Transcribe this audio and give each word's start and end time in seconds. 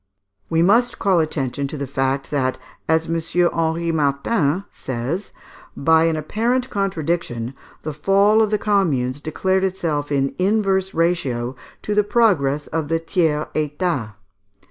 We 0.49 0.63
must 0.63 0.97
call 0.97 1.19
attention 1.19 1.67
to 1.67 1.77
the 1.77 1.85
fact 1.85 2.31
that, 2.31 2.57
as 2.89 3.05
M. 3.05 3.21
Henri 3.53 3.91
Martin 3.91 4.65
says, 4.71 5.31
by 5.77 6.05
an 6.05 6.15
apparent 6.15 6.71
contradiction, 6.71 7.53
the 7.83 7.93
fall 7.93 8.41
of 8.41 8.49
the 8.49 8.57
Communes 8.57 9.21
declared 9.21 9.63
itself 9.63 10.11
in 10.11 10.33
inverse 10.39 10.95
ratio 10.95 11.55
to 11.83 11.93
the 11.93 12.03
progress 12.03 12.65
of 12.65 12.87
the 12.87 12.99
Tiers 12.99 13.45
Etat. 13.53 14.15